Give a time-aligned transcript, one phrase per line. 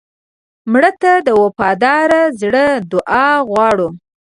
[0.71, 2.09] مړه ته د وفادار
[2.41, 3.87] زړه دعا غواړو